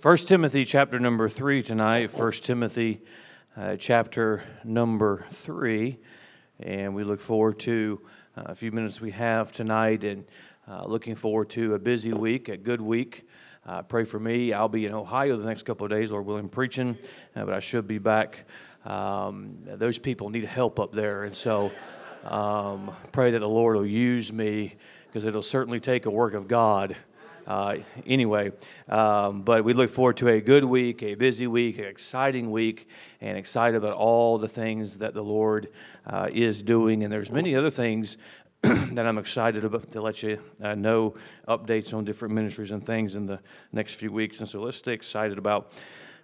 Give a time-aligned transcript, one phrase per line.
[0.00, 2.10] First Timothy chapter number three tonight.
[2.10, 3.00] First Timothy
[3.56, 5.98] uh, chapter number three,
[6.58, 8.00] and we look forward to
[8.36, 10.24] uh, a few minutes we have tonight, and
[10.66, 13.28] uh, looking forward to a busy week, a good week.
[13.64, 14.52] Uh, pray for me.
[14.52, 16.98] I'll be in Ohio the next couple of days, Lord willing, preaching,
[17.36, 18.46] uh, but I should be back.
[18.84, 21.70] Um, those people need help up there, and so
[22.24, 24.74] um, pray that the Lord will use me
[25.06, 26.96] because it'll certainly take a work of God.
[27.46, 27.76] Uh,
[28.06, 28.50] anyway,
[28.88, 32.88] um, but we look forward to a good week, a busy week, an exciting week,
[33.20, 35.68] and excited about all the things that the Lord
[36.06, 37.04] uh, is doing.
[37.04, 38.16] And there's many other things
[38.62, 41.16] that I'm excited about to let you uh, know
[41.46, 43.40] updates on different ministries and things in the
[43.72, 44.40] next few weeks.
[44.40, 45.72] And so let's stay excited about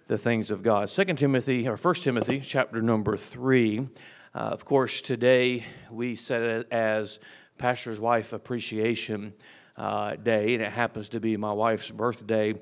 [0.07, 0.89] the things of God.
[0.89, 3.87] Second Timothy or First Timothy, chapter number three.
[4.33, 7.19] Uh, of course, today we set it as
[7.59, 9.33] Pastor's Wife Appreciation
[9.81, 12.53] uh, Day, and it happens to be my wife's birthday.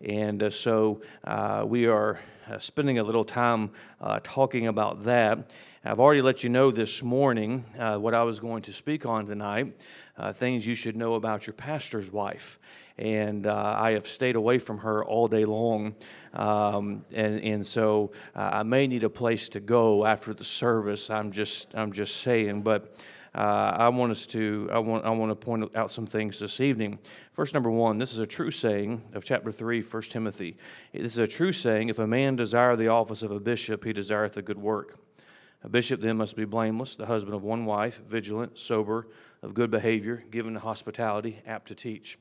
[0.00, 3.70] And uh, so uh, we are uh, spending a little time
[4.00, 5.50] uh, talking about that.
[5.84, 9.26] I've already let you know this morning uh, what I was going to speak on
[9.26, 9.74] tonight
[10.34, 12.58] things you should know about your pastor's wife
[12.98, 15.94] and I have stayed away from her all day long.
[16.34, 21.08] Um, and, and so I may need a place to go after the service.
[21.08, 22.62] I'm just, I'm just saying.
[22.62, 22.92] But
[23.38, 26.58] uh, I want us to I want I want to point out some things this
[26.58, 26.98] evening.
[27.32, 30.56] First, number one, this is a true saying of chapter three, 1 Timothy.
[30.92, 33.92] This is a true saying: If a man desire the office of a bishop, he
[33.92, 34.98] desireth a good work.
[35.62, 39.06] A bishop then must be blameless, the husband of one wife, vigilant, sober,
[39.40, 42.18] of good behavior, given to hospitality, apt to teach.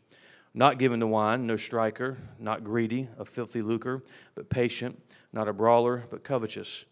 [0.53, 4.03] Not given to wine, no striker, not greedy, of filthy lucre,
[4.35, 5.01] but patient,
[5.33, 6.85] not a brawler, but covetous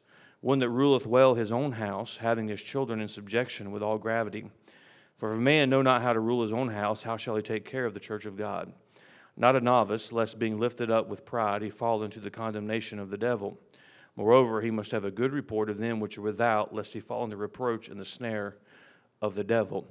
[0.45, 4.45] one that ruleth well his own house, having his children in subjection with all gravity.
[5.17, 7.41] For if a man know not how to rule his own house, how shall he
[7.41, 8.71] take care of the church of God?
[9.35, 13.09] Not a novice, lest being lifted up with pride he fall into the condemnation of
[13.09, 13.57] the devil.
[14.15, 17.23] Moreover, he must have a good report of them which are without, lest he fall
[17.23, 18.55] into reproach and the snare
[19.23, 19.87] of the devil.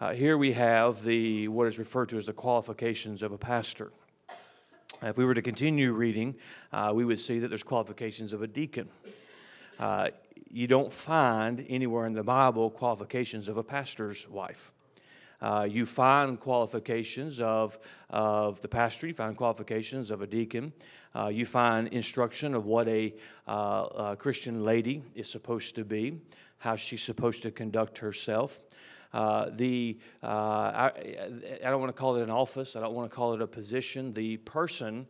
[0.00, 3.92] Uh, here we have the what is referred to as the qualifications of a pastor.
[5.00, 6.34] If we were to continue reading,
[6.72, 8.88] uh, we would see that there's qualifications of a deacon.
[9.82, 10.10] Uh,
[10.48, 14.70] you don't find anywhere in the Bible qualifications of a pastor's wife.
[15.40, 20.72] Uh, you find qualifications of, of the pastor, you find qualifications of a deacon,
[21.16, 23.12] uh, you find instruction of what a,
[23.48, 26.20] uh, a, Christian lady is supposed to be,
[26.58, 28.60] how she's supposed to conduct herself.
[29.12, 30.92] Uh, the uh, I,
[31.56, 33.48] I, don't want to call it an office, I don't want to call it a
[33.48, 34.12] position.
[34.12, 35.08] The person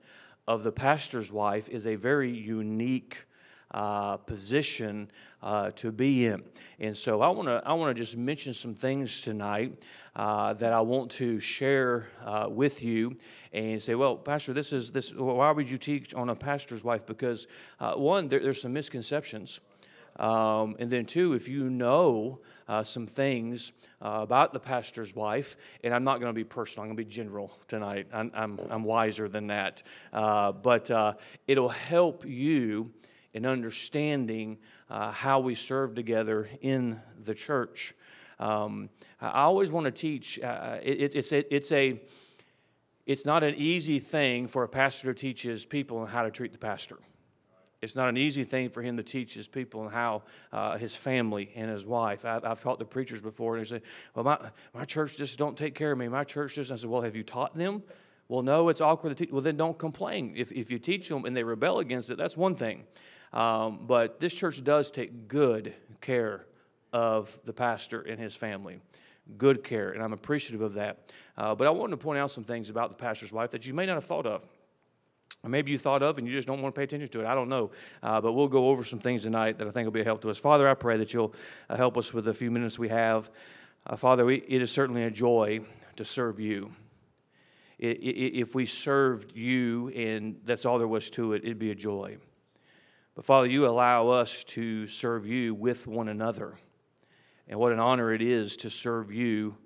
[0.48, 3.26] of the pastor's wife is a very unique
[3.72, 5.10] uh, position
[5.42, 6.42] uh, to be in.
[6.78, 9.82] And so I want to I want to just mention some things tonight
[10.14, 13.16] uh, that I want to share uh, with you
[13.52, 15.12] and say, well, Pastor, this is this.
[15.14, 17.06] Why would you teach on a pastor's wife?
[17.06, 17.46] Because
[17.80, 19.60] uh, one, there, there's some misconceptions.
[20.16, 23.72] Um, and then, two, if you know uh, some things
[24.02, 27.04] uh, about the pastor's wife, and I'm not going to be personal, I'm going to
[27.04, 28.08] be general tonight.
[28.12, 29.82] I'm, I'm, I'm wiser than that.
[30.12, 30.90] Uh, but
[31.46, 32.90] it'll help you
[33.34, 34.58] in understanding
[34.90, 37.94] uh, how we serve together in the church.
[38.38, 40.40] Um, I always want to teach.
[40.40, 42.00] Uh, it, it's a, it's a
[43.06, 46.30] it's not an easy thing for a pastor to teach his people on how to
[46.30, 46.98] treat the pastor.
[47.80, 50.22] It's not an easy thing for him to teach his people and how
[50.52, 52.24] uh, his family and his wife.
[52.24, 53.82] I've, I've, taught the preachers before, and they say,
[54.14, 54.38] "Well, my,
[54.72, 56.06] my church just don't take care of me.
[56.06, 57.82] My church just." I said, "Well, have you taught them?"
[58.28, 59.32] Well, no, it's awkward to teach.
[59.32, 60.34] Well, then don't complain.
[60.36, 62.84] If if you teach them and they rebel against it, that's one thing.
[63.32, 66.46] Um, but this church does take good care
[66.92, 68.78] of the pastor and his family.
[69.38, 71.12] Good care, and I'm appreciative of that.
[71.36, 73.72] Uh, but I wanted to point out some things about the pastor's wife that you
[73.72, 74.42] may not have thought of.
[75.44, 77.26] Or maybe you thought of and you just don't want to pay attention to it.
[77.26, 77.70] I don't know.
[78.02, 80.22] Uh, but we'll go over some things tonight that I think will be a help
[80.22, 80.38] to us.
[80.38, 81.34] Father, I pray that you'll
[81.68, 83.30] uh, help us with the few minutes we have.
[83.86, 85.60] Uh, Father, we, it is certainly a joy
[85.96, 86.70] to serve you.
[87.78, 92.18] if we served you and that's all there was to it, it'd be a joy.
[93.14, 96.56] But Father, you allow us to serve you with one another.
[97.46, 99.56] And what an honor it is to serve you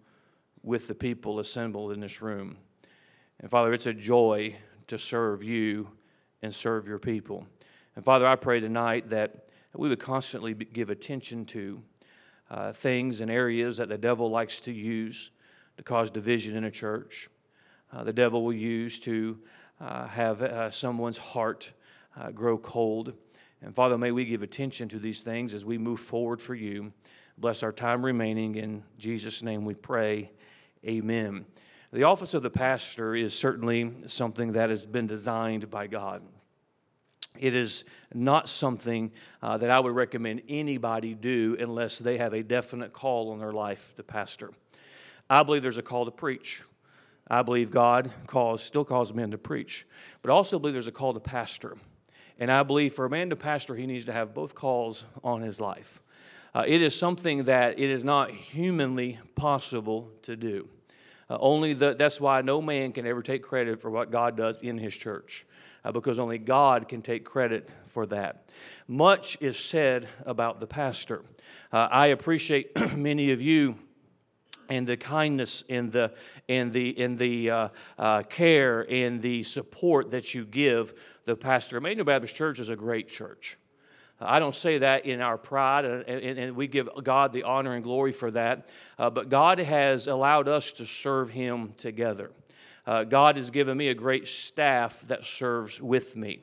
[0.64, 2.56] with the people assembled in this room.
[3.38, 4.56] And Father, it's a joy
[4.88, 5.88] to serve you
[6.42, 7.46] and serve your people.
[7.94, 11.82] And Father, I pray tonight that we would constantly give attention to
[12.50, 15.30] uh, things and areas that the devil likes to use
[15.76, 17.28] to cause division in a church.
[17.92, 19.38] Uh, the devil will use to
[19.80, 21.72] uh, have uh, someone's heart
[22.18, 23.12] uh, grow cold.
[23.62, 26.92] And Father, may we give attention to these things as we move forward for you.
[27.38, 28.54] Bless our time remaining.
[28.56, 30.30] In Jesus' name we pray.
[30.86, 31.46] Amen.
[31.92, 36.22] The office of the pastor is certainly something that has been designed by God.
[37.38, 39.12] It is not something
[39.42, 43.52] uh, that I would recommend anybody do unless they have a definite call on their
[43.52, 44.52] life to pastor.
[45.28, 46.62] I believe there's a call to preach.
[47.28, 49.86] I believe God calls, still calls men to preach,
[50.22, 51.76] but I also believe there's a call to pastor.
[52.38, 55.40] And I believe for a man to pastor, he needs to have both calls on
[55.42, 56.00] his life.
[56.54, 60.68] Uh, it is something that it is not humanly possible to do.
[61.28, 64.62] Uh, only the, that's why no man can ever take credit for what God does
[64.62, 65.44] in his church,
[65.84, 68.48] uh, because only God can take credit for that.
[68.86, 71.22] Much is said about the pastor.
[71.72, 73.76] Uh, I appreciate many of you
[74.68, 76.12] and the kindness and the
[76.48, 77.68] and the and the uh,
[77.98, 81.76] uh, care and the support that you give the pastor.
[81.76, 83.56] Emmanuel Baptist Church is a great church.
[84.18, 87.74] I don't say that in our pride, and, and, and we give God the honor
[87.74, 88.68] and glory for that.
[88.98, 92.30] Uh, but God has allowed us to serve Him together.
[92.86, 96.40] Uh, God has given me a great staff that serves with me.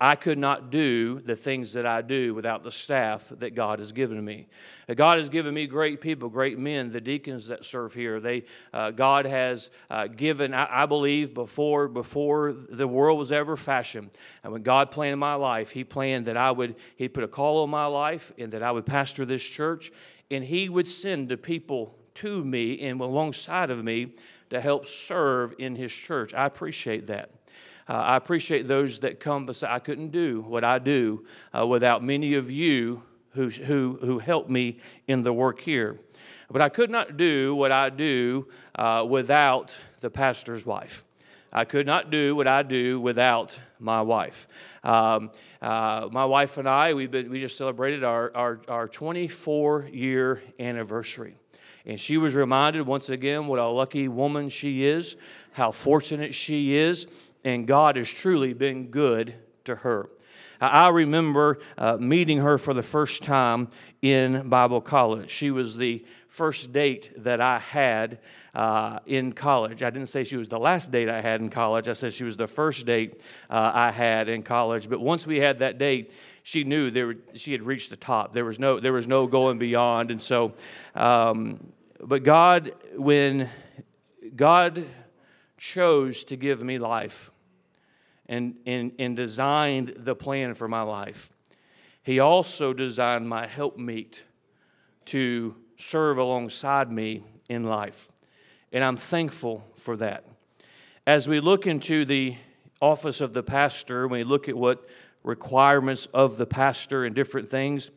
[0.00, 3.92] I could not do the things that I do without the staff that God has
[3.92, 4.48] given me.
[4.88, 8.18] Uh, God has given me great people, great men, the deacons that serve here.
[8.18, 13.56] They, uh, God has uh, given, I, I, believe, before before the world was ever
[13.56, 14.10] fashioned,
[14.42, 17.62] and when God planned my life, He planned that I would, He put a call
[17.62, 19.92] on my life, and that I would pastor this church,
[20.28, 24.14] and He would send the people to me and alongside of me
[24.50, 26.34] to help serve in His church.
[26.34, 27.30] I appreciate that.
[27.88, 29.74] Uh, I appreciate those that come beside.
[29.74, 31.26] I couldn't do what I do
[31.56, 35.98] uh, without many of you who, who, who help me in the work here.
[36.50, 41.04] But I could not do what I do uh, without the pastor's wife.
[41.52, 44.48] I could not do what I do without my wife.
[44.82, 45.30] Um,
[45.62, 51.36] uh, my wife and I, been, we just celebrated our, our, our 24 year anniversary.
[51.86, 55.16] And she was reminded once again what a lucky woman she is,
[55.52, 57.06] how fortunate she is,
[57.44, 60.08] and God has truly been good to her.
[60.60, 63.68] I remember uh, meeting her for the first time
[64.02, 65.30] in Bible college.
[65.30, 68.18] She was the first date that I had
[68.54, 69.82] uh, in college.
[69.82, 71.88] I didn't say she was the last date I had in college.
[71.88, 73.20] I said she was the first date
[73.50, 74.88] uh, I had in college.
[74.88, 76.12] But once we had that date,
[76.42, 78.32] she knew there she had reached the top.
[78.32, 80.10] There was no, there was no going beyond.
[80.10, 80.52] And so,
[80.94, 83.50] um, but God, when
[84.36, 84.86] God
[85.56, 87.30] chose to give me life,
[88.26, 91.30] and, and, and designed the plan for my life.
[92.02, 94.22] He also designed my helpmeet
[95.06, 98.10] to serve alongside me in life.
[98.72, 100.24] And I'm thankful for that.
[101.06, 102.36] As we look into the
[102.80, 104.88] office of the pastor, when we look at what
[105.22, 107.90] requirements of the pastor and different things,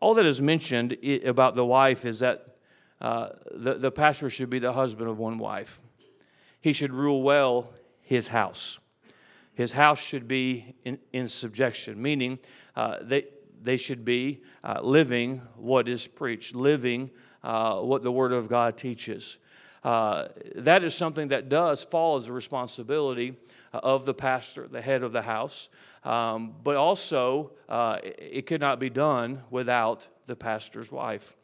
[0.00, 2.56] all that is mentioned about the wife is that
[3.00, 5.80] uh, the, the pastor should be the husband of one wife.
[6.60, 8.78] He should rule well his house
[9.54, 12.38] his house should be in, in subjection, meaning
[12.74, 13.26] uh, they,
[13.60, 17.10] they should be uh, living what is preached, living
[17.42, 19.38] uh, what the Word of God teaches.
[19.84, 23.36] Uh, that is something that does fall as a responsibility
[23.74, 25.68] uh, of the pastor, the head of the house,
[26.04, 31.36] um, but also uh, it could not be done without the pastor's wife.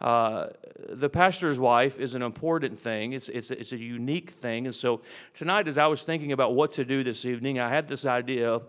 [0.00, 0.48] Uh,
[0.90, 3.12] the pastor's wife is an important thing.
[3.12, 4.66] It's, it's, it's a unique thing.
[4.66, 5.00] And so
[5.32, 8.60] tonight, as I was thinking about what to do this evening, I had this idea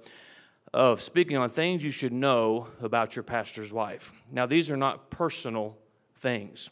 [0.73, 4.11] of speaking on things you should know about your pastor's wife.
[4.31, 5.77] Now, these are not personal
[6.15, 6.69] things,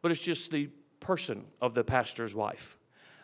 [0.00, 0.70] but it's just the
[1.00, 2.77] person of the pastor's wife.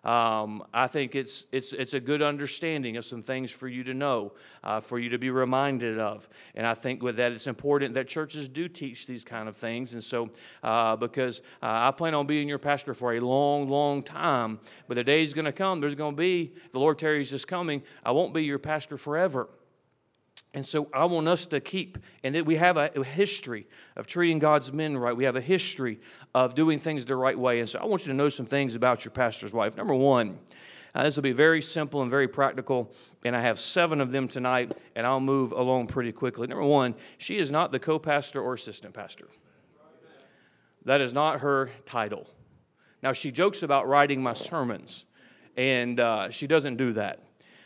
[0.04, 3.94] Um, I think it's, it's, it's a good understanding of some things for you to
[3.94, 4.32] know,
[4.62, 6.28] uh, for you to be reminded of.
[6.54, 9.94] And I think with that, it's important that churches do teach these kind of things.
[9.94, 10.30] And so,
[10.62, 14.94] uh, because uh, I plan on being your pastor for a long, long time, but
[14.94, 17.82] the day is going to come, there's going to be, the Lord tarries is coming,
[18.04, 19.49] I won't be your pastor forever.
[20.54, 24.38] And so I want us to keep, and that we have a, history of treating
[24.38, 25.14] God's men right.
[25.14, 25.99] We have a history
[26.32, 27.58] of doing things the right way.
[27.58, 29.76] And so I want you to know some things about your pastor's wife.
[29.76, 30.38] Number one,
[30.94, 32.92] uh, this will be very simple and very practical,
[33.25, 36.46] and I have seven of them tonight, and I'll move along pretty quickly.
[36.46, 39.26] Number one, she is not the co pastor or assistant pastor.
[40.84, 42.28] That is not her title.
[43.02, 45.06] Now, she jokes about writing my sermons,
[45.56, 47.18] and uh, she doesn't do that.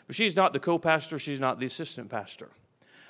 [0.06, 2.48] But she's not the co pastor, she's not the assistant pastor.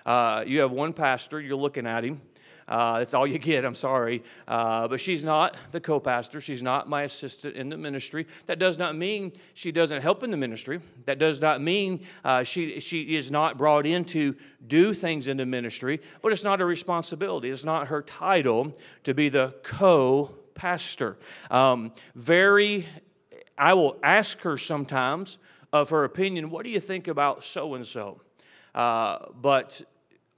[0.04, 2.20] Uh, you have one pastor, you're looking at him.
[2.68, 4.22] Uh, that's all you get, I'm sorry.
[4.46, 6.40] Uh, but she's not the co pastor.
[6.40, 8.26] She's not my assistant in the ministry.
[8.46, 10.80] That does not mean she doesn't help in the ministry.
[11.06, 14.36] That does not mean uh, she, she is not brought in to
[14.66, 17.48] do things in the ministry, but it's not a responsibility.
[17.48, 18.74] It's not her title
[19.04, 21.16] to be the co pastor.
[21.50, 22.86] Um, very
[23.58, 25.38] I will ask her sometimes
[25.72, 28.20] of her opinion, what do you think about so and so?
[28.78, 29.82] But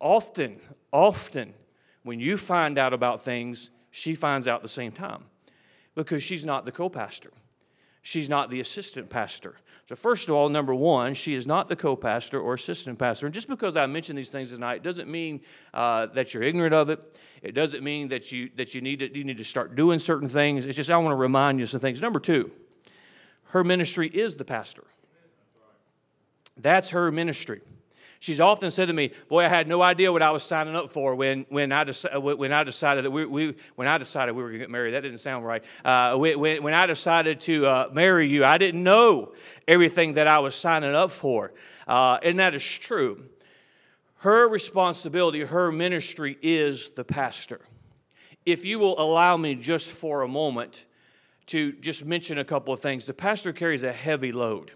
[0.00, 0.60] often,
[0.92, 1.54] often,
[2.02, 5.24] when you find out about things, she finds out at the same time
[5.94, 7.32] because she's not the co pastor.
[8.02, 9.56] She's not the assistant pastor.
[9.86, 13.26] So, first of all, number one, she is not the co pastor or assistant pastor.
[13.26, 15.40] And just because I mention these things tonight doesn't mean
[15.74, 17.18] uh, that you're ignorant of it.
[17.42, 20.28] It doesn't mean that, you, that you, need to, you need to start doing certain
[20.28, 20.64] things.
[20.64, 22.00] It's just I want to remind you some things.
[22.00, 22.50] Number two,
[23.46, 24.84] her ministry is the pastor.
[26.56, 27.60] That's her ministry.
[28.20, 30.92] She's often said to me, "Boy, I had no idea what I was signing up
[30.92, 34.50] for when, when, I, when I decided that we, we when I decided we were
[34.50, 34.92] going to get married.
[34.92, 35.64] That didn't sound right.
[35.82, 39.32] Uh, when, when I decided to uh, marry you, I didn't know
[39.66, 41.54] everything that I was signing up for,
[41.88, 43.24] uh, and that is true.
[44.16, 47.62] Her responsibility, her ministry is the pastor.
[48.44, 50.84] If you will allow me just for a moment
[51.46, 54.72] to just mention a couple of things, the pastor carries a heavy load.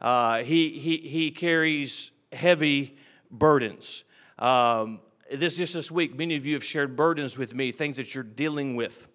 [0.00, 2.96] Uh, he, he, he carries heavy
[3.30, 4.04] burdens.
[4.38, 8.14] Um, this just this week, many of you have shared burdens with me, things that
[8.14, 9.08] you're dealing with.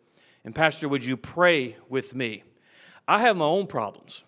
[0.46, 2.44] And Pastor, would you pray with me?
[3.08, 4.24] I have my own problems.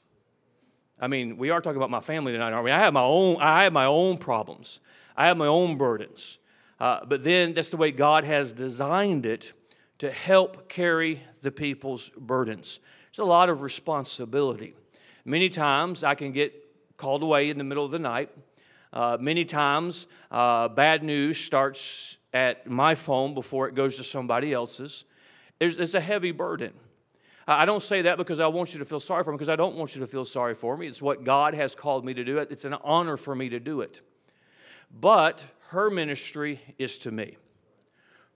[0.99, 2.71] I mean, we are talking about my family tonight, aren't we?
[2.71, 4.79] I have my own, I have my own problems.
[5.15, 6.39] I have my own burdens.
[6.79, 9.53] Uh, but then that's the way God has designed it
[9.99, 12.79] to help carry the people's burdens.
[13.11, 14.75] There's a lot of responsibility.
[15.23, 16.53] Many times I can get
[16.97, 18.29] called away in the middle of the night.
[18.93, 24.53] Uh, many times, uh, bad news starts at my phone before it goes to somebody
[24.53, 25.05] else's.
[25.59, 26.73] It's, it's a heavy burden.
[27.47, 29.55] I don't say that because I want you to feel sorry for me, because I
[29.55, 30.87] don't want you to feel sorry for me.
[30.87, 32.39] It's what God has called me to do.
[32.39, 34.01] It's an honor for me to do it.
[34.91, 37.37] But her ministry is to me.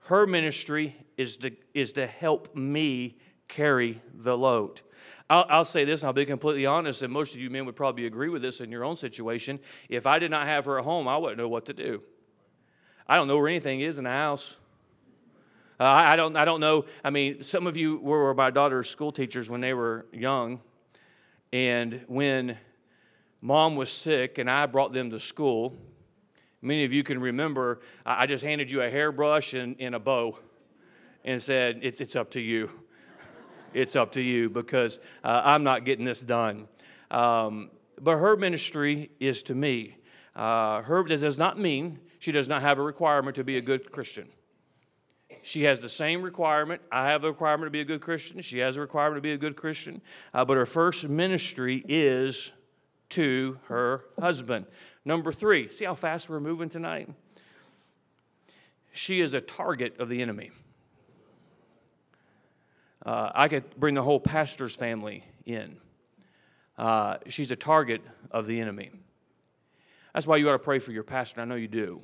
[0.01, 3.17] Her ministry is to, is to help me
[3.49, 4.81] carry the load.
[5.29, 7.75] I'll, I'll, say this, and I'll be completely honest, and most of you men would
[7.75, 9.59] probably agree with this in your own situation.
[9.89, 12.01] If I did not have her at home, I wouldn't know what to do.
[13.05, 14.55] I don't know where anything is in the house.
[15.79, 16.85] Uh, I, I, don't, I don't know.
[17.03, 20.61] I mean, some of you were my daughter's school teachers when they were young,
[21.53, 22.57] and when
[23.41, 25.75] mom was sick and I brought them to school,
[26.61, 30.37] many of you can remember I just handed you a hairbrush and, and a bow
[31.23, 32.69] and said, it's, it's up to you
[33.73, 36.67] it's up to you because uh, I'm not getting this done.
[37.11, 37.71] Um,
[38.01, 39.97] but her ministry is to me.
[40.35, 43.91] Uh, her does not mean she does not have a requirement to be a good
[43.91, 44.27] Christian.
[45.41, 46.81] She has the same requirement.
[46.91, 48.41] I have a requirement to be a good Christian.
[48.41, 50.01] She has a requirement to be a good Christian.
[50.33, 52.51] Uh, but her first ministry is
[53.09, 54.65] to her husband.
[55.05, 57.09] Number three, see how fast we're moving tonight?
[58.91, 60.51] She is a target of the enemy.
[63.05, 65.77] Uh, I could bring the whole pastor's family in.
[66.77, 68.01] Uh, she's a target
[68.31, 68.91] of the enemy.
[70.13, 71.41] That's why you ought to pray for your pastor.
[71.41, 72.01] I know you do.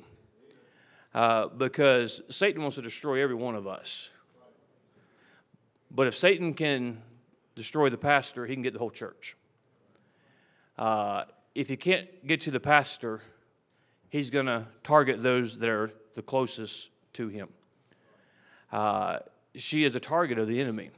[1.14, 4.10] Uh, because Satan wants to destroy every one of us.
[5.90, 7.02] But if Satan can
[7.54, 9.36] destroy the pastor, he can get the whole church.
[10.78, 11.24] Uh,
[11.54, 13.22] if he can't get to the pastor,
[14.10, 17.48] he's going to target those that are the closest to him.
[18.70, 19.20] Uh,
[19.56, 20.90] she is a target of the enemy.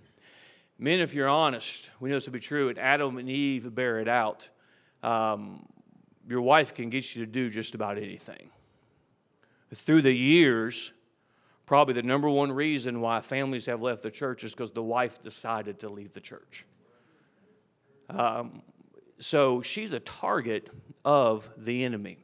[0.78, 3.98] Men, if you're honest, we know this to be true, and Adam and Eve bear
[3.98, 4.48] it out.
[5.02, 5.66] Um,
[6.28, 8.50] your wife can get you to do just about anything.
[9.74, 10.92] Through the years,
[11.66, 15.22] probably the number one reason why families have left the church is because the wife
[15.22, 16.64] decided to leave the church.
[18.08, 18.62] Um,
[19.18, 20.70] so she's a target
[21.04, 22.18] of the enemy.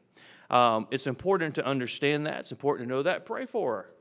[0.49, 2.41] Um, it's important to understand that.
[2.41, 3.27] It's important to know that.
[3.27, 3.94] Pray for her.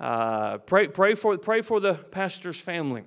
[0.00, 3.04] Uh, pray, pray, for, pray for the pastor's family.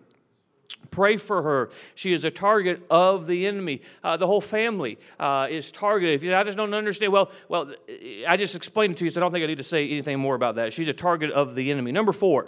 [0.92, 1.72] Pray for her.
[1.96, 3.82] She is a target of the enemy.
[4.04, 6.14] Uh, the whole family uh, is targeted.
[6.14, 7.74] If you, I just don't understand, well, well,
[8.28, 10.20] I just explained it to you, so I don't think I need to say anything
[10.20, 10.72] more about that.
[10.72, 11.92] She's a target of the enemy.
[11.92, 12.46] Number four.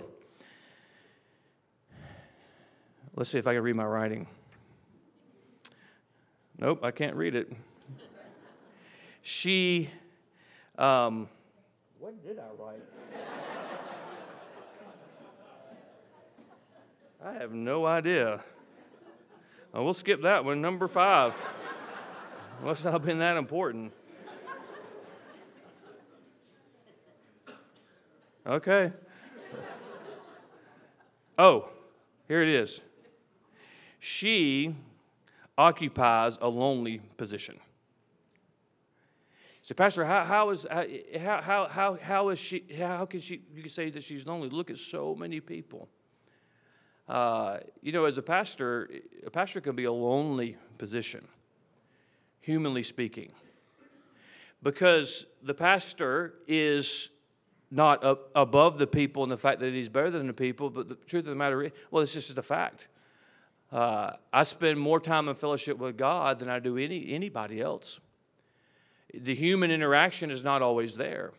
[3.16, 4.28] Let's see if I can read my writing.
[6.60, 7.52] Nope, I can't read it.
[9.24, 9.90] She,
[10.78, 11.28] um,
[12.00, 12.84] what did I write?
[17.26, 18.40] I have no idea.
[19.74, 20.62] Well, we'll skip that one.
[20.62, 21.34] Number five.
[22.64, 23.92] Must not been that important.
[28.46, 28.94] Okay.
[31.40, 31.68] Oh,
[32.28, 32.82] here it is.
[34.00, 34.76] She
[35.58, 37.60] occupies a lonely position.
[39.64, 40.86] So, Pastor, how, how is uh,
[41.20, 42.66] how, how, how, how is she?
[42.78, 43.42] How can she?
[43.56, 44.50] You can say that she's lonely.
[44.50, 45.90] Look at so many people
[47.08, 48.90] Uh, you know, as a pastor,
[49.26, 51.28] a pastor can be a lonely position,
[52.42, 53.32] humanly speaking,
[54.64, 57.10] because the pastor is
[57.70, 58.00] not
[58.36, 61.26] above the people and the fact that he's better than the people, but the truth
[61.26, 62.88] of the matter is, well, it's just a fact.
[63.72, 68.00] Uh, I spend more time in fellowship with God than I do any, anybody else.
[69.14, 71.34] The human interaction is not always there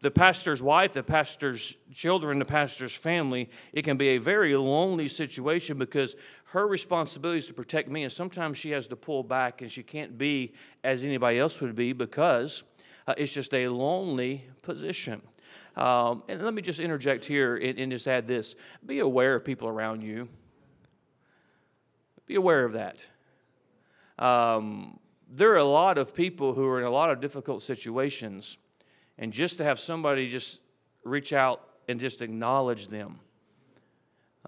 [0.00, 5.08] the pastor's wife, the pastor's children, the pastor's family, it can be a very lonely
[5.08, 9.62] situation because her responsibility is to protect me, and sometimes she has to pull back
[9.62, 10.52] and she can't be
[10.84, 12.62] as anybody else would be because
[13.06, 15.22] uh, it's just a lonely position.
[15.76, 19.44] Um, and let me just interject here and, and just add this be aware of
[19.44, 20.28] people around you,
[22.26, 23.06] be aware of that.
[24.18, 24.98] Um,
[25.30, 28.58] there are a lot of people who are in a lot of difficult situations
[29.18, 30.60] and just to have somebody just
[31.04, 33.18] reach out and just acknowledge them.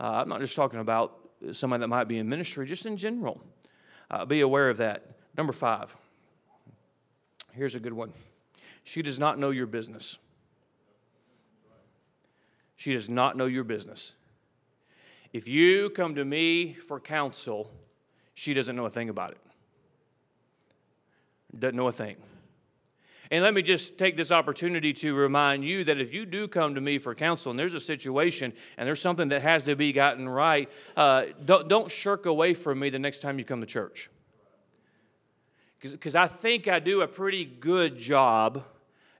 [0.00, 1.18] Uh, I'm not just talking about
[1.52, 3.40] somebody that might be in ministry, just in general.
[4.10, 5.04] Uh, be aware of that.
[5.37, 5.94] Number five.
[7.52, 8.12] Here's a good one.
[8.84, 10.18] She does not know your business.
[12.76, 14.14] She does not know your business.
[15.32, 17.70] If you come to me for counsel,
[18.34, 19.38] she doesn't know a thing about it.
[21.58, 22.16] Doesn't know a thing.
[23.30, 26.75] And let me just take this opportunity to remind you that if you do come
[26.75, 29.92] to me for counsel and there's a situation and there's something that has to be
[29.92, 33.66] gotten right, uh, don't, don't shirk away from me the next time you come to
[33.66, 34.08] church.
[35.80, 38.64] Because I think I do a pretty good job,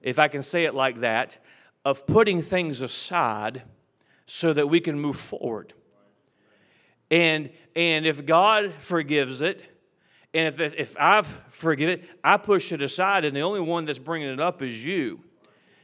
[0.01, 1.39] if I can say it like that,
[1.85, 3.63] of putting things aside
[4.27, 5.75] so that we can move forward.
[7.11, 9.78] And, and if God forgives it,
[10.35, 13.99] and if, if I've forgiven it, I push it aside, and the only one that's
[13.99, 15.21] bringing it up is you.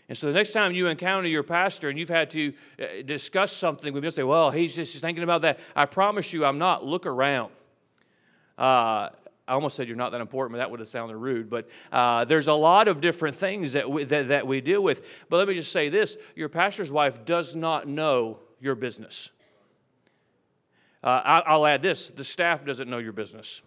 [0.09, 3.53] And so the next time you encounter your pastor and you've had to uh, discuss
[3.53, 5.59] something with him, say, well, he's just thinking about that.
[5.75, 6.85] I promise you, I'm not.
[6.85, 7.53] Look around.
[8.59, 9.09] Uh,
[9.47, 11.49] I almost said you're not that important, but that would have sounded rude.
[11.49, 15.03] But uh, there's a lot of different things that we, that, that we deal with.
[15.31, 19.31] But let me just say this your pastor's wife does not know your business.
[21.03, 23.63] Uh, I, I'll add this the staff doesn't know your business.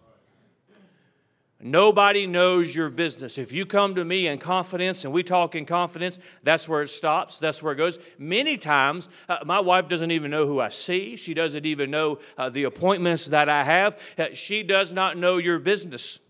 [1.60, 3.36] Nobody knows your business.
[3.36, 6.88] If you come to me in confidence and we talk in confidence, that's where it
[6.88, 7.38] stops.
[7.38, 7.98] That's where it goes.
[8.16, 11.16] Many times, uh, my wife doesn't even know who I see.
[11.16, 13.98] She doesn't even know uh, the appointments that I have.
[14.16, 16.20] Uh, she does not know your business.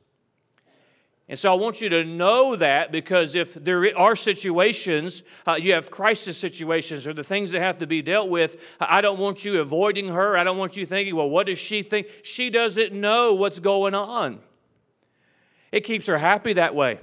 [1.28, 5.74] And so I want you to know that because if there are situations, uh, you
[5.74, 9.44] have crisis situations or the things that have to be dealt with, I don't want
[9.44, 10.38] you avoiding her.
[10.38, 12.06] I don't want you thinking, well, what does she think?
[12.22, 14.40] She doesn't know what's going on.
[15.70, 16.98] It keeps her happy that way.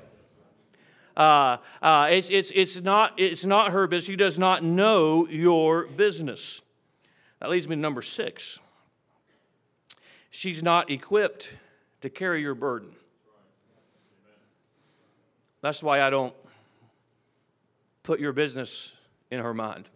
[1.16, 4.08] Uh, uh, it's, it's, it's, not, it's not her business.
[4.08, 6.62] She does not know your business.
[7.40, 8.60] That leads me to number six.
[10.30, 11.52] She's not equipped
[12.02, 12.92] to carry your burden.
[15.62, 16.34] That's why I don't
[18.04, 18.96] put your business
[19.32, 19.90] in her mind.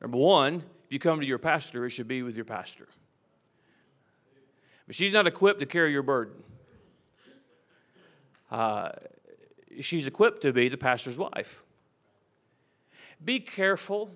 [0.00, 2.88] Number one, if you come to your pastor, it should be with your pastor.
[4.86, 6.42] But she's not equipped to carry your burden
[8.50, 8.90] uh,
[9.80, 11.62] she's equipped to be the pastor's wife.
[13.24, 14.10] Be careful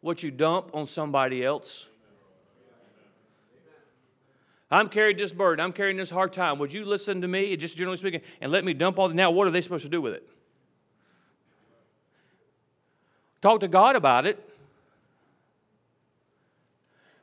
[0.00, 1.88] what you dump on somebody else.
[4.70, 5.62] I'm carrying this burden.
[5.62, 6.58] I'm carrying this hard time.
[6.58, 9.14] Would you listen to me, just generally speaking, and let me dump all the.
[9.14, 10.26] Now, what are they supposed to do with it?
[13.42, 14.48] Talk to God about it.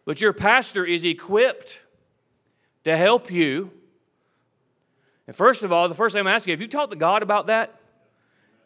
[0.06, 1.82] But your pastor is equipped
[2.84, 3.72] to help you
[5.30, 7.22] and first of all, the first thing I'm asking, you, have you talked to God
[7.22, 7.80] about that?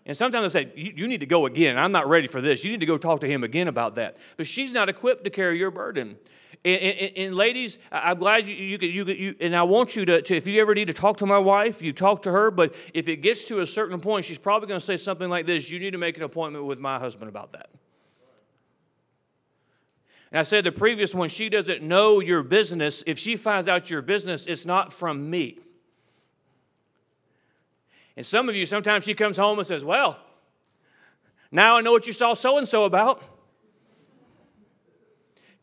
[0.05, 1.77] And sometimes I say, you, you, need to go again.
[1.77, 2.63] I'm not ready for this.
[2.63, 4.15] You need to go talk to him again about that.
[4.37, 6.15] But she's not equipped to carry your burden.
[6.63, 10.21] And, and, and ladies, I'm glad you, you, you, you, and I want you to,
[10.21, 12.49] to, if you ever need to talk to my wife, you talk to her.
[12.49, 15.45] But if it gets to a certain point, she's probably going to say something like
[15.45, 17.71] this You need to make an appointment with my husband about that.
[20.31, 23.03] And I said the previous one, she doesn't know your business.
[23.05, 25.59] If she finds out your business, it's not from me.
[28.15, 30.19] And some of you, sometimes she comes home and says, Well,
[31.51, 33.23] now I know what you saw so and so about.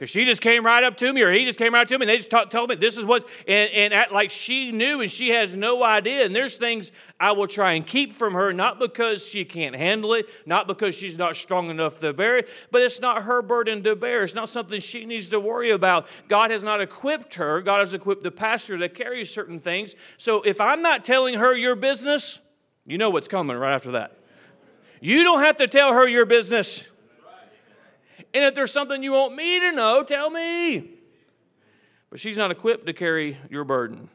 [0.01, 1.99] Because she just came right up to me, or he just came right up to
[1.99, 4.73] me, and they just talk, told me this is what, and, and at, like she
[4.73, 6.25] knew and she has no idea.
[6.25, 10.15] And there's things I will try and keep from her, not because she can't handle
[10.15, 13.85] it, not because she's not strong enough to bear it, but it's not her burden
[13.85, 14.23] to bear.
[14.23, 16.07] It's not something she needs to worry about.
[16.29, 19.95] God has not equipped her, God has equipped the pastor to carry certain things.
[20.17, 22.41] So if I'm not telling her your business,
[22.87, 24.17] you know what's coming right after that.
[25.03, 26.90] You don't have to tell her your business.
[28.33, 30.91] And if there's something you want me to know, tell me.
[32.11, 34.09] But she's not equipped to carry your burden.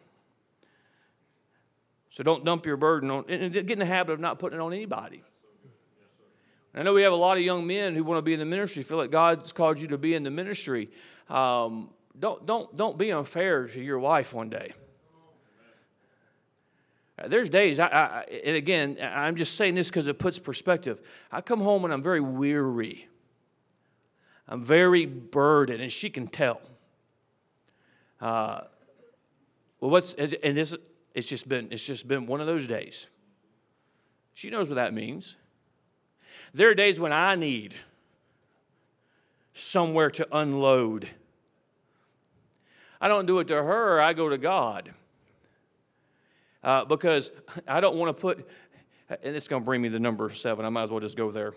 [2.10, 4.62] So don't dump your burden on, and get in the habit of not putting it
[4.62, 5.22] on anybody.
[6.74, 8.46] I know we have a lot of young men who want to be in the
[8.46, 10.90] ministry, feel like God's called you to be in the ministry.
[11.30, 14.74] Um, don't, don't, don't be unfair to your wife one day.
[17.18, 21.02] Uh, there's days, I, I, and again, I'm just saying this because it puts perspective.
[21.32, 23.08] I come home and I'm very weary.
[24.48, 26.62] I'm very burdened, and she can tell.
[28.22, 28.62] Uh,
[29.80, 30.76] well, what's and this?
[31.14, 33.08] It's just been it's just been one of those days.
[34.34, 35.36] She knows what that means.
[36.54, 37.76] There are days when I need
[39.54, 41.10] somewhere to unload.
[43.00, 44.94] I don't do it to her, I go to God.
[46.64, 47.32] Uh, because
[47.68, 48.48] I don't want to put,
[49.10, 50.66] and it's going to bring me the number seven.
[50.66, 51.54] I might as well just go there.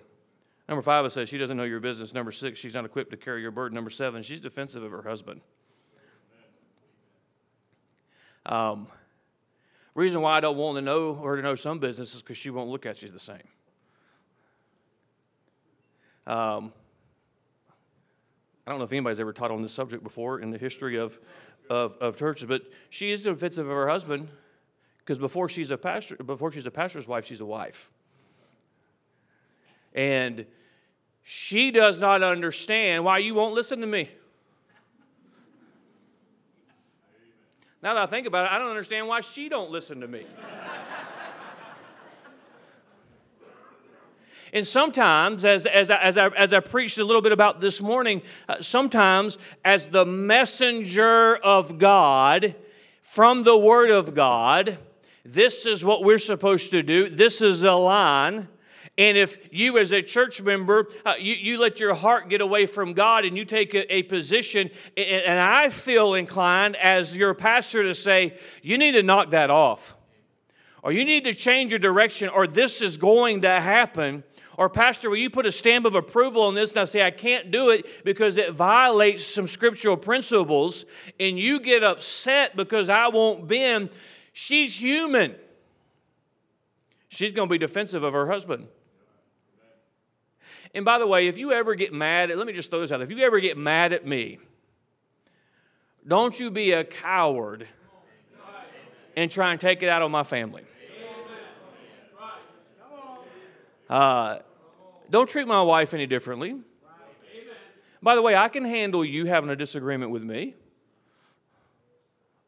[0.68, 2.12] Number five, it says she doesn't know your business.
[2.12, 3.74] Number six, she's not equipped to carry your burden.
[3.74, 5.40] Number seven, she's defensive of her husband.
[8.44, 8.88] Um,
[9.94, 12.50] reason why I don't want to know her to know some business is because she
[12.50, 13.36] won't look at you the same.
[16.26, 16.72] Um,
[18.66, 21.18] I don't know if anybody's ever taught on this subject before in the history of,
[21.70, 24.28] of, of churches, but she is defensive of her husband
[24.98, 27.90] because before she's a pastor, before she's a pastor's wife, she's a wife.
[29.94, 30.46] And
[31.22, 34.10] she does not understand why you won't listen to me.
[37.82, 40.26] Now that I think about it, I don't understand why she don't listen to me.
[44.52, 47.82] And sometimes, as, as, I, as, I, as I preached a little bit about this
[47.82, 52.54] morning, uh, sometimes as the messenger of God
[53.02, 54.78] from the Word of God,
[55.24, 57.10] this is what we're supposed to do.
[57.10, 58.48] This is a line.
[58.98, 62.66] And if you, as a church member, uh, you, you let your heart get away
[62.66, 67.32] from God and you take a, a position, and, and I feel inclined as your
[67.32, 69.94] pastor to say, you need to knock that off.
[70.82, 74.24] Or you need to change your direction, or this is going to happen.
[74.56, 76.70] Or, Pastor, will you put a stamp of approval on this?
[76.70, 80.84] And I say, I can't do it because it violates some scriptural principles.
[81.20, 83.90] And you get upset because I won't bend.
[84.32, 85.36] She's human.
[87.08, 88.66] She's going to be defensive of her husband.
[90.74, 92.92] And by the way, if you ever get mad, at, let me just throw this
[92.92, 93.00] out.
[93.00, 94.38] If you ever get mad at me,
[96.06, 97.66] don't you be a coward
[99.16, 100.62] and try and take it out on my family.
[103.88, 104.38] Uh,
[105.10, 106.56] don't treat my wife any differently.
[108.02, 110.54] By the way, I can handle you having a disagreement with me.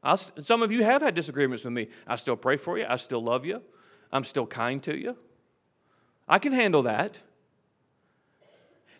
[0.02, 1.88] I'll, some of you have had disagreements with me.
[2.06, 2.86] I still pray for you.
[2.88, 3.62] I still love you.
[4.12, 5.16] I'm still kind to you.
[6.28, 7.20] I can handle that.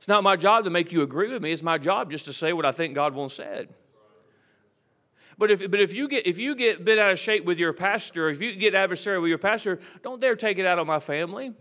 [0.00, 1.52] It's not my job to make you agree with me.
[1.52, 3.68] It's my job just to say what I think God wants said.
[5.36, 7.74] But if, but if you get if you get bit out of shape with your
[7.74, 11.00] pastor, if you get adversarial with your pastor, don't dare take it out on my
[11.00, 11.52] family.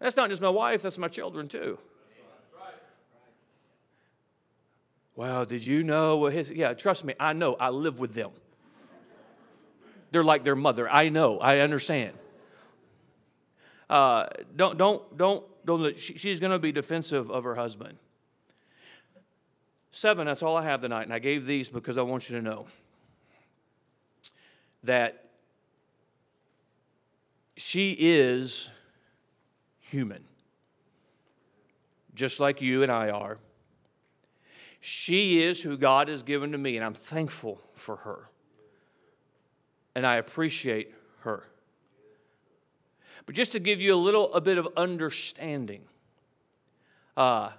[0.00, 1.78] That's not just my wife, that's my children too.
[5.14, 7.54] Well, did you know what his yeah, trust me, I know.
[7.54, 8.32] I live with them.
[10.10, 10.90] They're like their mother.
[10.90, 11.38] I know.
[11.38, 12.14] I understand.
[13.88, 15.44] Uh, don't don't don't
[15.96, 17.98] she's going to be defensive of her husband.
[19.90, 22.42] Seven, that's all I have tonight, and I gave these because I want you to
[22.42, 22.66] know
[24.84, 25.24] that
[27.56, 28.68] she is
[29.80, 30.22] human,
[32.14, 33.38] just like you and I are.
[34.80, 38.28] She is who God has given to me, and I'm thankful for her.
[39.94, 41.44] And I appreciate her.
[43.26, 45.82] But just to give you a little a bit of understanding,
[47.16, 47.50] uh,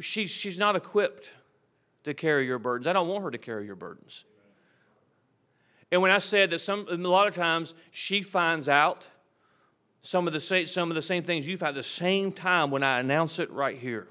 [0.00, 1.32] she's, she's not equipped
[2.04, 2.86] to carry your burdens.
[2.86, 4.24] I don't want her to carry your burdens.
[5.92, 9.08] And when I said that some, a lot of times she finds out
[10.02, 12.82] some of the same, some of the same things you find the same time when
[12.82, 14.08] I announce it right here.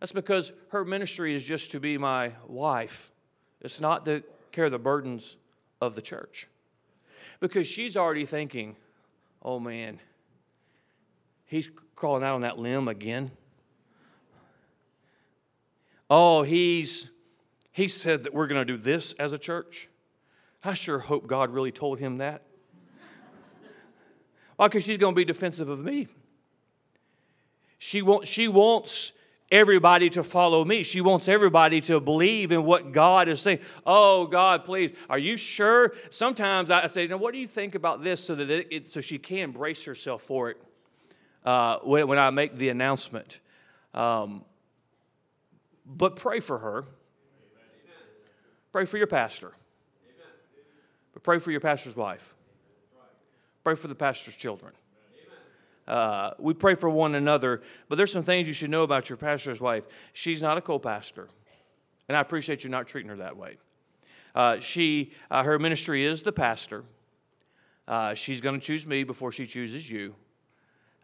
[0.00, 3.10] That's because her ministry is just to be my wife.
[3.60, 5.36] It's not to carry the burdens
[5.80, 6.46] of the church.
[7.40, 8.76] Because she's already thinking,
[9.42, 10.00] oh man,
[11.44, 13.30] he's crawling out on that limb again.
[16.08, 17.08] Oh, he's
[17.72, 19.88] he said that we're going to do this as a church.
[20.64, 22.42] I sure hope God really told him that.
[24.56, 24.68] Why?
[24.68, 26.08] Because she's going to be defensive of me.
[27.78, 28.30] She, wants.
[28.30, 29.12] she wants
[29.50, 30.82] everybody to follow me.
[30.82, 33.60] She wants everybody to believe in what God is saying.
[33.84, 35.94] Oh, God, please, are you sure?
[36.10, 39.18] Sometimes I say, now, what do you think about this so that it, so she
[39.18, 40.60] can brace herself for it?
[41.46, 43.38] uh, when, when I make the announcement.
[43.94, 44.44] Um,
[45.86, 46.84] but pray for her.
[48.72, 49.52] Pray for your pastor.
[51.14, 52.34] But pray for your pastor's wife.
[53.64, 54.72] Pray for the pastor's children.
[55.86, 59.16] Uh, we pray for one another, but there's some things you should know about your
[59.16, 59.84] pastor's wife.
[60.12, 61.28] She's not a co pastor,
[62.08, 63.58] and I appreciate you not treating her that way.
[64.34, 66.84] Uh, she, uh, her ministry is the pastor.
[67.86, 70.14] Uh, she's going to choose me before she chooses you.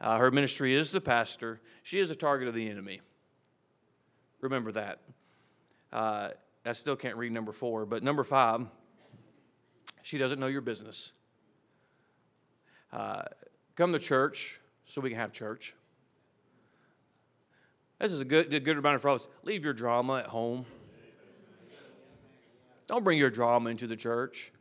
[0.01, 1.61] Uh, her ministry is the pastor.
[1.85, 3.01] She is a target of the enemy.
[4.41, 4.99] Remember that.
[5.93, 6.31] Uh,
[6.67, 8.67] I still can't read number four, but number five,
[10.03, 11.13] she doesn't know your business.
[13.75, 14.61] Come to church
[14.93, 15.75] so we can have church.
[17.99, 19.27] This is a good, a good reminder for us.
[19.43, 20.67] Leave your drama at home.
[22.89, 24.53] Don't bring your drama into the church.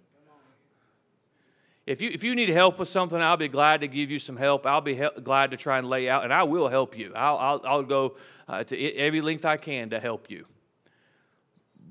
[1.85, 4.37] If you, if you need help with something, I'll be glad to give you some
[4.37, 4.65] help.
[4.65, 7.11] I'll be he- glad to try and lay out, and I will help you.
[7.13, 8.15] I'll, I'll, I'll go
[8.47, 10.45] uh, to every length I can to help you.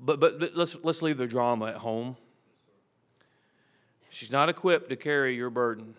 [0.01, 2.17] But, but, but let's, let's leave the drama at home.
[4.09, 5.93] She's not equipped to carry your burden.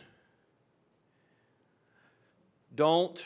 [2.74, 3.24] Don't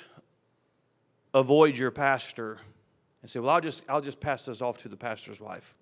[1.33, 2.59] avoid your pastor
[3.23, 5.75] and say, Well, I'll just, I'll just pass this off to the pastor's wife.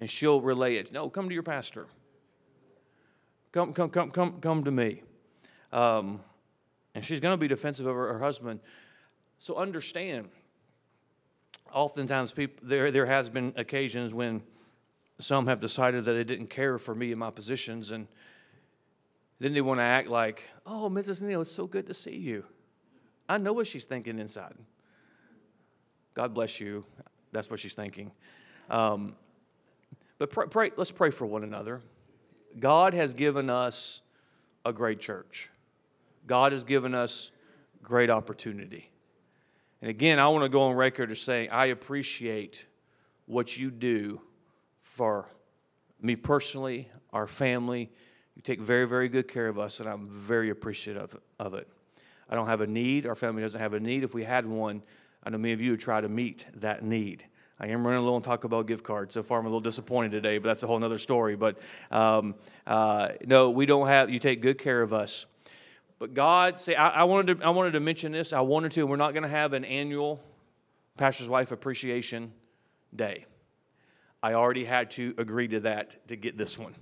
[0.00, 0.92] And she'll relay it.
[0.92, 1.86] No, come to your pastor.
[3.52, 5.02] Come, come, come, come, come to me.
[5.72, 6.20] Um,
[6.94, 8.60] and she's going to be defensive of her, her husband.
[9.38, 10.28] So understand,
[11.72, 14.42] oftentimes people, there, there has been occasions when
[15.18, 18.08] some have decided that they didn't care for me and my positions, and
[19.38, 21.22] then they want to act like, oh, Mrs.
[21.22, 22.44] Neal, it's so good to see you.
[23.28, 24.54] I know what she's thinking inside.
[26.14, 26.84] God bless you.
[27.32, 28.12] That's what she's thinking.
[28.70, 29.16] Um,
[30.18, 31.82] but pray, pray, let's pray for one another.
[32.58, 34.00] God has given us
[34.64, 35.50] a great church.
[36.26, 37.32] God has given us
[37.82, 38.90] great opportunity.
[39.80, 42.66] And again, I want to go on record as saying I appreciate
[43.26, 44.20] what you do
[44.80, 45.28] for
[46.00, 47.90] me personally, our family.
[48.36, 51.68] You take very, very good care of us, and I'm very appreciative of it.
[52.28, 53.06] I don't have a need.
[53.06, 54.02] Our family doesn't have a need.
[54.02, 54.82] If we had one,
[55.22, 57.24] I know many of you would try to meet that need.
[57.60, 59.14] I am running a little on Taco Bell gift cards.
[59.14, 61.36] So far, I'm a little disappointed today, but that's a whole other story.
[61.36, 61.58] But
[61.90, 62.34] um,
[62.66, 65.26] uh, no, we don't have, you take good care of us.
[65.98, 68.32] But God, say, I, I, wanted to, I wanted to mention this.
[68.32, 68.86] I wanted to.
[68.86, 70.20] We're not going to have an annual
[70.96, 72.32] Pastor's Wife Appreciation
[72.94, 73.26] Day.
[74.22, 76.74] I already had to agree to that to get this one.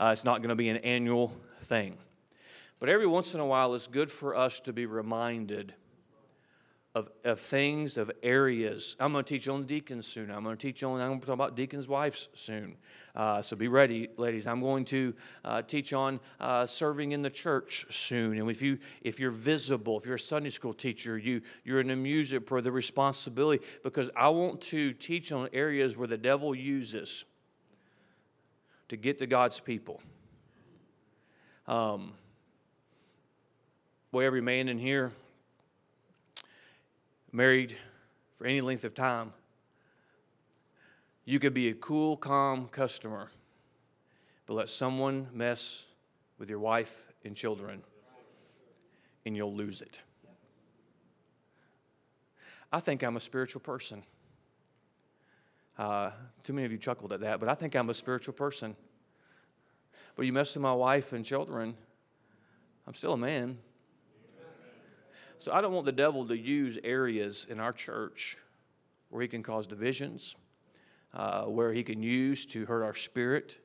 [0.00, 1.32] Uh, it's not going to be an annual
[1.64, 1.98] thing.
[2.78, 5.74] But every once in a while, it's good for us to be reminded
[6.94, 8.96] of, of things, of areas.
[8.98, 10.30] I'm going to teach on deacons soon.
[10.30, 12.76] I'm going to teach on, I'm going to talk about deacons' wives soon.
[13.14, 14.46] Uh, so be ready, ladies.
[14.46, 18.38] I'm going to uh, teach on uh, serving in the church soon.
[18.38, 21.88] And if, you, if you're visible, if you're a Sunday school teacher, you, you're in
[21.88, 26.54] the music for the responsibility, because I want to teach on areas where the devil
[26.54, 27.24] uses
[28.90, 30.00] to get to God's people.
[31.66, 32.12] Um,
[34.10, 35.12] boy, every man in here
[37.30, 37.76] married
[38.36, 39.32] for any length of time,
[41.24, 43.30] you could be a cool, calm customer,
[44.46, 45.84] but let someone mess
[46.38, 47.82] with your wife and children,
[49.24, 50.00] and you'll lose it.
[52.72, 54.02] I think I'm a spiritual person.
[55.80, 56.10] Uh,
[56.42, 58.76] too many of you chuckled at that, but I think I'm a spiritual person.
[60.14, 61.74] But you mess with my wife and children,
[62.86, 63.56] I'm still a man.
[65.38, 68.36] So I don't want the devil to use areas in our church
[69.08, 70.36] where he can cause divisions,
[71.14, 73.56] uh, where he can use to hurt our spirit.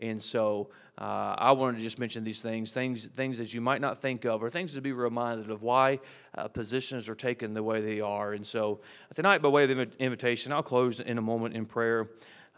[0.00, 3.80] And so uh, I wanted to just mention these things, things, things that you might
[3.80, 6.00] not think of, or things to be reminded of why
[6.36, 8.32] uh, positions are taken the way they are.
[8.32, 8.80] And so
[9.14, 12.08] tonight, by way of invitation, I'll close in a moment in prayer.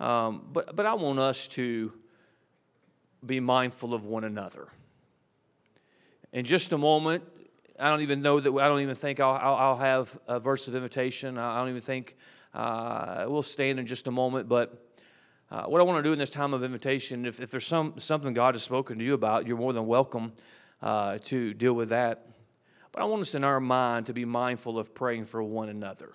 [0.00, 1.92] Um, but, but I want us to
[3.24, 4.68] be mindful of one another.
[6.32, 7.24] In just a moment,
[7.78, 10.68] I don't even know that, I don't even think I'll, I'll, I'll have a verse
[10.68, 11.38] of invitation.
[11.38, 12.16] I don't even think
[12.54, 14.48] uh, we'll stand in just a moment.
[14.48, 14.87] But
[15.50, 17.94] uh, what I want to do in this time of invitation, if, if there's some,
[17.98, 20.32] something God has spoken to you about, you're more than welcome
[20.82, 22.26] uh, to deal with that.
[22.92, 26.12] But I want us in our mind to be mindful of praying for one another.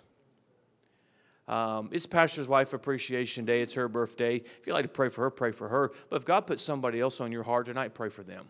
[1.47, 3.61] Um, it's Pastor's Wife Appreciation Day.
[3.61, 4.37] It's her birthday.
[4.37, 5.91] If you'd like to pray for her, pray for her.
[6.09, 8.45] But if God puts somebody else on your heart tonight, pray for them.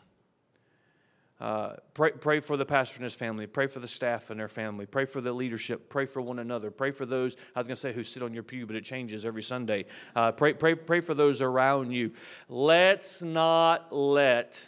[1.39, 3.47] Uh, pray, pray for the pastor and his family.
[3.47, 4.85] Pray for the staff and their family.
[4.85, 5.89] Pray for the leadership.
[5.89, 6.71] Pray for one another.
[6.71, 8.85] Pray for those, I was going to say who sit on your pew, but it
[8.85, 9.85] changes every Sunday.
[10.15, 12.11] Uh, pray, pray, pray for those around you.
[12.47, 14.67] Let's not let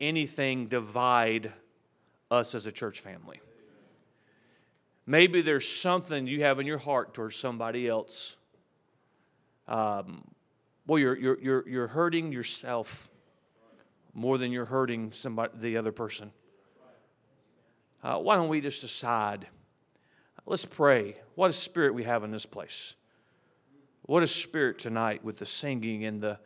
[0.00, 1.52] anything divide
[2.30, 3.40] us as a church family.
[5.06, 8.36] Maybe there's something you have in your heart towards somebody else.
[9.68, 10.24] Um,
[10.86, 13.10] well, you're, you're, you're, you're hurting yourself
[14.14, 16.30] more than you're hurting somebody, the other person.
[18.02, 19.46] Uh, why don't we just decide?
[20.46, 21.16] Let's pray.
[21.34, 22.94] What a spirit we have in this place.
[24.02, 26.38] What a spirit tonight with the singing and the,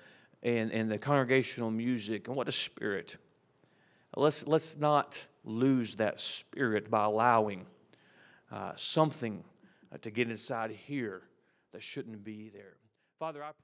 [0.43, 2.29] and, and the congregational music.
[2.29, 3.17] And what a spirit.
[4.17, 7.67] Let's, let's not lose that spirit by allowing
[8.53, 9.45] uh, something
[9.93, 11.23] uh, to get inside here
[11.73, 12.77] that shouldn't be there.
[13.19, 13.59] Father, I pray.